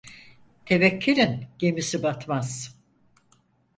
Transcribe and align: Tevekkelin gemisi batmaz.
Tevekkelin 0.65 1.47
gemisi 1.59 2.03
batmaz. 2.03 2.75